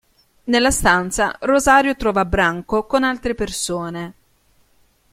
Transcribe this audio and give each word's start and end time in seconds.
Nella 0.45 0.71
stanza 0.71 1.35
Rosario 1.41 1.95
trova 1.95 2.25
Branco 2.25 2.87
con 2.87 3.03
altre 3.03 3.35
persone. 3.35 4.13